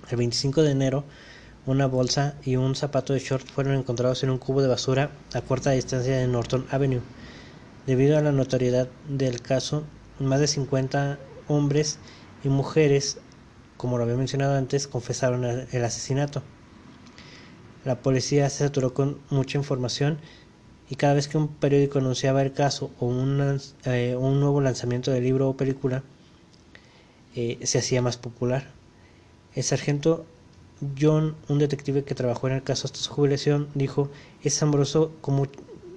El 0.09 0.17
25 0.17 0.61
de 0.61 0.71
enero, 0.71 1.03
una 1.65 1.87
bolsa 1.87 2.35
y 2.43 2.57
un 2.57 2.75
zapato 2.75 3.13
de 3.13 3.19
short 3.19 3.47
fueron 3.47 3.73
encontrados 3.75 4.23
en 4.23 4.29
un 4.29 4.37
cubo 4.37 4.61
de 4.61 4.67
basura 4.67 5.11
a 5.33 5.41
corta 5.41 5.71
distancia 5.71 6.17
de 6.17 6.27
Norton 6.27 6.67
Avenue. 6.69 7.01
Debido 7.87 8.17
a 8.17 8.21
la 8.21 8.31
notoriedad 8.31 8.87
del 9.09 9.41
caso, 9.41 9.83
más 10.19 10.39
de 10.39 10.47
50 10.47 11.19
hombres 11.47 11.99
y 12.43 12.49
mujeres, 12.49 13.17
como 13.77 13.97
lo 13.97 14.03
había 14.03 14.15
mencionado 14.15 14.55
antes, 14.55 14.87
confesaron 14.87 15.43
el 15.43 15.85
asesinato. 15.85 16.43
La 17.83 18.01
policía 18.01 18.49
se 18.49 18.65
saturó 18.65 18.93
con 18.93 19.19
mucha 19.29 19.57
información 19.57 20.19
y 20.89 20.95
cada 20.95 21.13
vez 21.13 21.27
que 21.27 21.37
un 21.37 21.47
periódico 21.47 21.99
anunciaba 21.99 22.41
el 22.41 22.53
caso 22.53 22.91
o 22.99 23.07
un, 23.07 23.59
eh, 23.85 24.15
nuevo 24.19 24.61
lanzamiento 24.61 25.11
de 25.11 25.21
libro 25.21 25.49
o 25.49 25.57
película, 25.57 26.03
eh, 27.35 27.59
se 27.63 27.79
hacía 27.79 28.01
más 28.01 28.17
popular. 28.17 28.67
El 29.55 29.63
sargento 29.63 30.25
John, 30.99 31.35
un 31.47 31.59
detective 31.59 32.03
que 32.03 32.15
trabajó 32.15 32.47
en 32.47 32.55
el 32.55 32.63
caso 32.63 32.85
hasta 32.87 32.99
su 32.99 33.11
jubilación, 33.11 33.69
dijo, 33.73 34.09
es 34.43 34.55
asombroso 34.57 35.11
como 35.21 35.47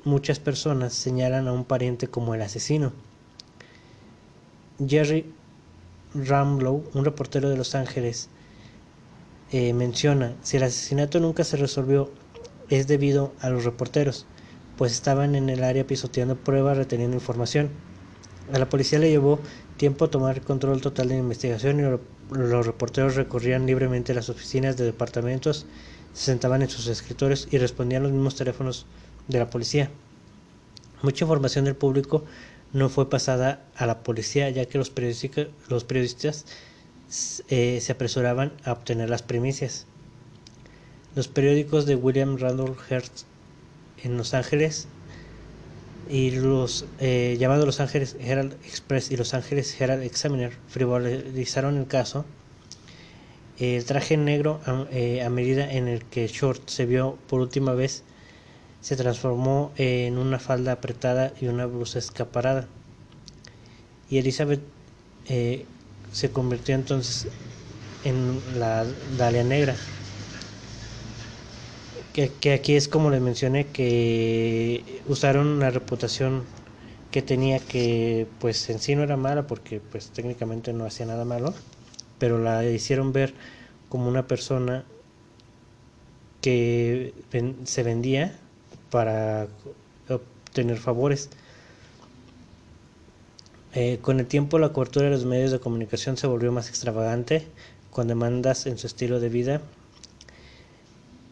muchas 0.04 0.38
personas 0.38 0.94
señalan 0.94 1.48
a 1.48 1.52
un 1.52 1.64
pariente 1.64 2.08
como 2.08 2.34
el 2.34 2.42
asesino. 2.42 2.92
Jerry 4.86 5.32
Ramlow, 6.14 6.84
un 6.94 7.04
reportero 7.04 7.50
de 7.50 7.56
Los 7.56 7.74
Ángeles, 7.74 8.28
eh, 9.50 9.72
menciona, 9.72 10.34
si 10.42 10.56
el 10.56 10.62
asesinato 10.62 11.20
nunca 11.20 11.42
se 11.44 11.56
resolvió, 11.56 12.10
es 12.70 12.86
debido 12.86 13.32
a 13.40 13.50
los 13.50 13.64
reporteros, 13.64 14.26
pues 14.78 14.92
estaban 14.92 15.34
en 15.34 15.50
el 15.50 15.64
área 15.64 15.86
pisoteando 15.86 16.36
pruebas, 16.36 16.76
reteniendo 16.76 17.16
información. 17.16 17.68
A 18.52 18.58
la 18.58 18.68
policía 18.68 19.00
le 19.00 19.10
llevó 19.10 19.40
tiempo 19.76 20.08
tomar 20.08 20.40
control 20.40 20.80
total 20.80 21.08
de 21.08 21.14
la 21.14 21.20
investigación 21.20 21.80
y 21.80 22.36
los 22.36 22.66
reporteros 22.66 23.16
recorrían 23.16 23.66
libremente 23.66 24.14
las 24.14 24.30
oficinas 24.30 24.76
de 24.76 24.84
departamentos, 24.84 25.66
se 26.14 26.26
sentaban 26.26 26.62
en 26.62 26.70
sus 26.70 26.86
escritorios 26.86 27.48
y 27.50 27.58
respondían 27.58 28.04
los 28.04 28.12
mismos 28.12 28.36
teléfonos 28.36 28.86
de 29.26 29.40
la 29.40 29.50
policía. 29.50 29.90
Mucha 31.02 31.24
información 31.24 31.64
del 31.64 31.76
público 31.76 32.24
no 32.72 32.88
fue 32.88 33.10
pasada 33.10 33.64
a 33.76 33.84
la 33.86 34.02
policía 34.02 34.48
ya 34.50 34.66
que 34.66 34.78
los, 34.78 34.92
los 35.68 35.84
periodistas 35.84 36.44
eh, 37.48 37.80
se 37.80 37.92
apresuraban 37.92 38.52
a 38.64 38.72
obtener 38.72 39.10
las 39.10 39.22
primicias. 39.22 39.86
Los 41.16 41.26
periódicos 41.26 41.84
de 41.86 41.96
William 41.96 42.36
Randolph 42.36 42.78
Hearst 42.88 43.24
en 44.04 44.16
Los 44.16 44.34
Ángeles 44.34 44.88
y 46.08 46.30
los 46.30 46.86
eh, 47.00 47.36
llamados 47.38 47.66
Los 47.66 47.80
Ángeles 47.80 48.16
Herald 48.20 48.54
Express 48.64 49.10
y 49.10 49.16
Los 49.16 49.34
Ángeles 49.34 49.78
Herald 49.80 50.02
Examiner 50.02 50.52
frivolizaron 50.68 51.76
el 51.76 51.86
caso. 51.86 52.24
El 53.58 53.84
traje 53.84 54.16
negro 54.16 54.60
eh, 54.90 55.22
a 55.22 55.30
medida 55.30 55.70
en 55.70 55.88
el 55.88 56.04
que 56.04 56.26
Short 56.28 56.68
se 56.68 56.86
vio 56.86 57.18
por 57.28 57.40
última 57.40 57.74
vez 57.74 58.04
se 58.80 58.96
transformó 58.96 59.72
en 59.76 60.18
una 60.18 60.38
falda 60.38 60.72
apretada 60.72 61.32
y 61.40 61.46
una 61.48 61.66
blusa 61.66 61.98
escaparada. 61.98 62.68
Y 64.08 64.18
Elizabeth 64.18 64.60
eh, 65.28 65.66
se 66.12 66.30
convirtió 66.30 66.74
entonces 66.74 67.28
en 68.04 68.40
la 68.58 68.86
Dalia 69.18 69.44
Negra 69.44 69.74
que, 72.40 72.52
aquí 72.52 72.74
es 72.74 72.88
como 72.88 73.10
les 73.10 73.20
mencioné 73.20 73.66
que 73.66 74.82
usaron 75.06 75.60
la 75.60 75.70
reputación 75.70 76.42
que 77.12 77.22
tenía 77.22 77.60
que 77.60 78.26
pues 78.40 78.68
en 78.70 78.80
sí 78.80 78.96
no 78.96 79.02
era 79.02 79.16
mala 79.16 79.46
porque 79.46 79.80
pues 79.80 80.10
técnicamente 80.10 80.72
no 80.72 80.84
hacía 80.84 81.06
nada 81.06 81.24
malo 81.24 81.54
pero 82.18 82.38
la 82.38 82.64
hicieron 82.64 83.12
ver 83.12 83.34
como 83.88 84.08
una 84.08 84.26
persona 84.26 84.84
que 86.40 87.14
se 87.64 87.82
vendía 87.82 88.38
para 88.90 89.48
obtener 90.08 90.78
favores. 90.78 91.30
Eh, 93.74 93.98
con 94.00 94.18
el 94.18 94.26
tiempo 94.26 94.58
la 94.58 94.72
cobertura 94.72 95.06
de 95.06 95.12
los 95.12 95.24
medios 95.24 95.50
de 95.50 95.60
comunicación 95.60 96.16
se 96.16 96.26
volvió 96.26 96.50
más 96.52 96.68
extravagante 96.68 97.46
con 97.90 98.08
demandas 98.08 98.66
en 98.66 98.78
su 98.78 98.86
estilo 98.86 99.20
de 99.20 99.28
vida 99.28 99.60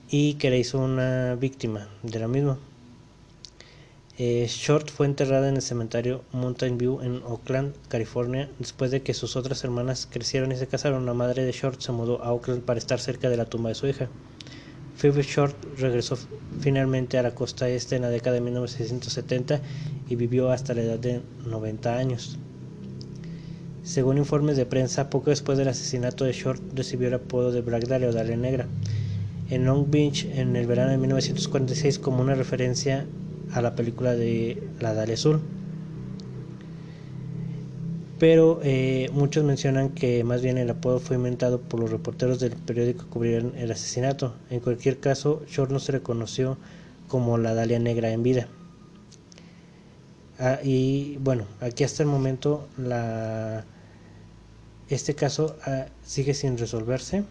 y 0.08 0.34
que 0.34 0.50
le 0.50 0.58
hizo 0.58 0.78
una 0.78 1.34
víctima 1.34 1.88
de 2.02 2.18
la 2.18 2.28
misma. 2.28 2.58
Eh, 4.18 4.46
Short 4.48 4.90
fue 4.90 5.06
enterrada 5.06 5.48
en 5.48 5.56
el 5.56 5.62
cementerio 5.62 6.22
Mountain 6.32 6.78
View 6.78 7.02
en 7.02 7.22
Oakland, 7.25 7.75
California, 7.88 8.48
después 8.58 8.90
de 8.90 9.02
que 9.02 9.12
sus 9.12 9.36
otras 9.36 9.62
hermanas 9.64 10.08
crecieron 10.10 10.52
y 10.52 10.56
se 10.56 10.66
casaron. 10.66 11.04
La 11.04 11.12
madre 11.12 11.44
de 11.44 11.52
Short 11.52 11.80
se 11.80 11.92
mudó 11.92 12.22
a 12.22 12.32
Oakland 12.32 12.62
para 12.62 12.78
estar 12.78 12.98
cerca 12.98 13.28
de 13.28 13.36
la 13.36 13.44
tumba 13.44 13.68
de 13.68 13.75
su 13.75 13.86
hija. 13.86 14.08
Phoebe 14.96 15.22
Short 15.22 15.54
regresó 15.76 16.16
finalmente 16.60 17.18
a 17.18 17.22
la 17.22 17.34
costa 17.34 17.68
este 17.68 17.96
en 17.96 18.02
la 18.02 18.08
década 18.08 18.36
de 18.36 18.40
1970 18.40 19.60
y 20.08 20.16
vivió 20.16 20.50
hasta 20.50 20.72
la 20.72 20.82
edad 20.82 20.98
de 20.98 21.20
90 21.44 21.98
años. 21.98 22.38
Según 23.82 24.16
informes 24.16 24.56
de 24.56 24.64
prensa, 24.64 25.10
poco 25.10 25.28
después 25.28 25.58
del 25.58 25.68
asesinato 25.68 26.25
de 26.25 26.32
Short 26.32 26.62
recibió 26.75 27.08
el 27.08 27.14
apodo 27.14 27.52
de 27.52 27.60
Black 27.60 27.86
Dahlia 27.86 28.08
o 28.08 28.12
Dahlia 28.12 28.38
Negra 28.38 28.66
en 29.50 29.64
Long 29.64 29.90
Beach 29.90 30.24
en 30.24 30.56
el 30.56 30.66
verano 30.66 30.90
de 30.90 30.98
1946 30.98 31.98
como 31.98 32.20
una 32.20 32.34
referencia 32.34 33.06
a 33.52 33.62
la 33.62 33.74
película 33.74 34.14
de 34.14 34.62
La 34.80 34.94
Dalia 34.94 35.14
Azul. 35.14 35.40
Pero 38.18 38.60
eh, 38.62 39.10
muchos 39.12 39.44
mencionan 39.44 39.90
que 39.90 40.24
más 40.24 40.40
bien 40.42 40.56
el 40.56 40.70
apodo 40.70 41.00
fue 41.00 41.16
inventado 41.16 41.61
por 41.61 41.80
los 41.80 41.90
reporteros 41.90 42.40
del 42.40 42.52
periódico 42.52 43.04
que 43.04 43.11
cubrieron 43.11 43.52
el 43.56 43.70
asesinato. 43.70 44.35
En 44.48 44.61
cualquier 44.61 44.98
caso, 44.98 45.42
Short 45.46 45.70
no 45.70 45.78
se 45.78 45.92
reconoció 45.92 46.56
como 47.09 47.37
la 47.37 47.54
Dalia 47.54 47.78
Negra 47.78 48.11
en 48.11 48.22
vida. 48.22 48.48
Ah, 50.38 50.59
y 50.62 51.18
bueno, 51.18 51.44
aquí 51.61 51.85
hasta 51.85 52.02
el 52.02 52.09
momento 52.09 52.68
la, 52.78 53.64
este 54.88 55.14
caso 55.14 55.56
ah, 55.64 55.87
sigue 56.02 56.35
sin 56.35 56.59
resolverse 56.59 57.24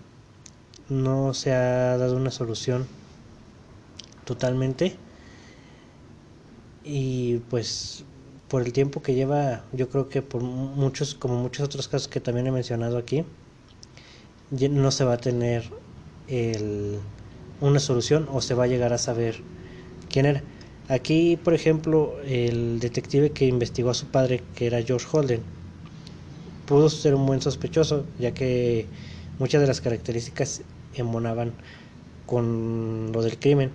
no 0.89 1.33
se 1.33 1.53
ha 1.53 1.97
dado 1.97 2.15
una 2.15 2.31
solución 2.31 2.87
totalmente. 4.25 4.95
Y 6.83 7.37
pues 7.49 8.03
por 8.47 8.61
el 8.61 8.73
tiempo 8.73 9.01
que 9.01 9.15
lleva 9.15 9.63
yo 9.73 9.89
creo 9.89 10.07
que 10.07 10.21
por 10.21 10.43
muchos 10.43 11.15
como 11.15 11.41
muchos 11.41 11.65
otros 11.65 11.87
casos 11.87 12.07
que 12.07 12.19
también 12.19 12.45
he 12.45 12.51
mencionado 12.51 12.97
aquí 12.97 13.25
no 14.51 14.91
se 14.91 15.03
va 15.03 15.13
a 15.13 15.17
tener 15.17 15.63
el, 16.27 16.99
una 17.59 17.79
solución 17.79 18.27
o 18.31 18.41
se 18.41 18.53
va 18.53 18.65
a 18.65 18.67
llegar 18.67 18.93
a 18.93 18.99
saber 18.99 19.41
quién 20.09 20.27
era. 20.27 20.43
Aquí 20.87 21.37
por 21.37 21.55
ejemplo 21.55 22.19
el 22.23 22.79
detective 22.79 23.31
que 23.31 23.47
investigó 23.47 23.89
a 23.89 23.95
su 23.95 24.05
padre 24.05 24.43
que 24.55 24.67
era 24.67 24.83
George 24.83 25.07
Holden 25.11 25.41
pudo 26.67 26.89
ser 26.89 27.15
un 27.15 27.25
buen 27.25 27.41
sospechoso 27.41 28.05
ya 28.19 28.31
que 28.31 28.85
muchas 29.39 29.61
de 29.61 29.67
las 29.67 29.81
características 29.81 30.61
emonaban 30.95 31.53
con 32.25 33.11
lo 33.11 33.21
del 33.21 33.37
crimen. 33.37 33.71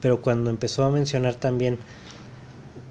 Pero 0.00 0.20
cuando 0.20 0.50
empezó 0.50 0.84
a 0.84 0.90
mencionar 0.90 1.36
también 1.36 1.78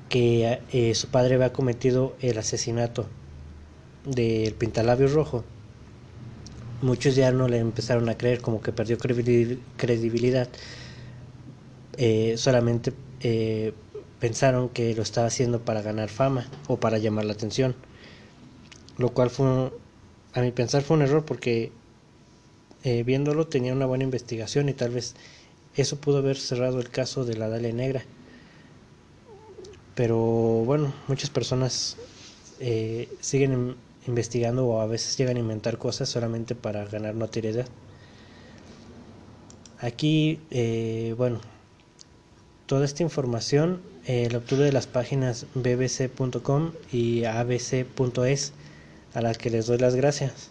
que 0.10 0.60
eh, 0.72 0.96
su 0.96 1.08
padre 1.08 1.36
había 1.36 1.54
cometido 1.54 2.16
el 2.22 2.38
asesinato 2.38 3.08
del 4.06 4.54
pintalabio 4.54 5.08
rojo, 5.08 5.44
muchos 6.82 7.16
ya 7.16 7.32
no 7.32 7.48
le 7.48 7.60
empezaron 7.60 8.10
a 8.10 8.18
creer, 8.18 8.42
como 8.42 8.62
que 8.62 8.72
perdió 8.72 8.98
credibilidad. 8.98 10.50
Eh, 11.98 12.36
solamente 12.38 12.94
eh, 13.22 13.74
pensaron 14.20 14.70
que 14.70 14.94
lo 14.96 15.02
estaba 15.02 15.28
haciendo 15.28 15.62
para 15.62 15.82
ganar 15.82 16.10
fama 16.10 16.48
o 16.68 16.78
para 16.78 16.98
llamar 16.98 17.26
la 17.26 17.34
atención. 17.34 17.76
Lo 18.98 19.10
cual 19.10 19.30
fue, 19.30 19.72
a 20.34 20.42
mi 20.42 20.52
pensar, 20.52 20.82
fue 20.82 20.98
un 20.98 21.04
error 21.04 21.26
porque 21.26 21.72
eh, 22.84 23.04
viéndolo 23.04 23.48
tenía 23.48 23.74
una 23.74 23.86
buena 23.86 24.04
investigación 24.04 24.70
y 24.70 24.74
tal 24.74 24.92
vez 24.92 25.16
eso 25.76 25.98
pudo 25.98 26.18
haber 26.18 26.38
cerrado 26.38 26.80
el 26.80 26.90
caso 26.90 27.26
de 27.26 27.36
la 27.36 27.48
Dalia 27.48 27.72
Negra. 27.74 28.04
Pero 29.96 30.18
bueno, 30.18 30.94
muchas 31.08 31.30
personas 31.30 31.98
eh, 32.60 33.08
siguen 33.20 33.76
investigando 34.08 34.66
o 34.66 34.82
a 34.82 34.88
veces 34.88 35.18
llegan 35.18 35.38
a 35.38 35.42
inventar 35.42 35.78
cosas 35.78 36.10
solamente 36.10 36.56
para 36.56 36.86
ganar 36.86 37.14
notoriedad. 37.14 37.68
Aquí, 39.80 40.40
eh, 40.50 41.14
bueno, 41.18 41.40
toda 42.66 42.86
esta 42.86 43.04
información 43.04 43.82
la 44.08 44.40
obtuve 44.40 44.66
de 44.66 44.72
las 44.72 44.88
páginas 44.88 45.46
bbc.com 45.54 46.72
y 46.92 47.24
abc.es 47.26 48.54
a 49.14 49.22
las 49.22 49.38
que 49.38 49.50
les 49.50 49.68
doy 49.68 49.78
las 49.78 49.96
gracias. 49.96 50.50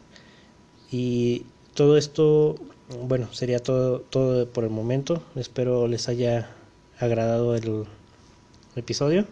Y 0.91 1.45
todo 1.75 1.97
esto, 1.97 2.57
bueno, 3.03 3.33
sería 3.33 3.61
todo, 3.61 4.01
todo 4.01 4.49
por 4.49 4.65
el 4.65 4.71
momento. 4.71 5.23
Espero 5.37 5.87
les 5.89 6.09
haya 6.09 6.51
agradado 6.99 7.55
el 7.55 7.87
episodio. 8.77 9.27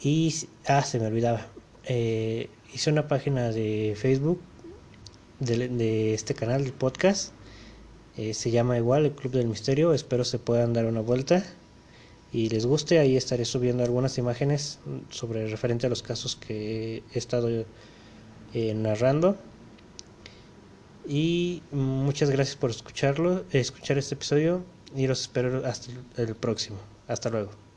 Y, 0.00 0.34
ah, 0.66 0.82
se 0.82 1.00
me 1.00 1.06
olvidaba. 1.06 1.46
Eh, 1.84 2.48
hice 2.72 2.90
una 2.90 3.08
página 3.08 3.50
de 3.50 3.94
Facebook 3.96 4.40
de, 5.40 6.14
este 6.14 6.34
canal, 6.34 6.64
del 6.64 6.72
podcast. 6.72 7.32
Eh, 8.16 8.34
se 8.34 8.50
llama 8.50 8.76
igual 8.76 9.06
el 9.06 9.12
Club 9.12 9.32
del 9.32 9.48
Misterio. 9.48 9.92
Espero 9.92 10.24
se 10.24 10.38
puedan 10.38 10.72
dar 10.72 10.86
una 10.86 11.00
vuelta 11.00 11.44
y 12.32 12.48
les 12.48 12.66
guste. 12.66 12.98
Ahí 12.98 13.16
estaré 13.16 13.44
subiendo 13.44 13.82
algunas 13.82 14.18
imágenes 14.18 14.78
sobre 15.10 15.48
referente 15.48 15.86
a 15.86 15.90
los 15.90 16.02
casos 16.02 16.36
que 16.36 17.02
he 17.12 17.18
estado 17.18 17.48
eh, 18.54 18.74
narrando. 18.74 19.36
Y 21.08 21.62
muchas 21.72 22.28
gracias 22.30 22.56
por 22.56 22.70
escucharlo, 22.70 23.44
escuchar 23.50 23.96
este 23.96 24.14
episodio 24.14 24.62
y 24.94 25.06
los 25.06 25.22
espero 25.22 25.66
hasta 25.66 25.90
el 26.18 26.34
próximo. 26.34 26.78
Hasta 27.06 27.30
luego. 27.30 27.67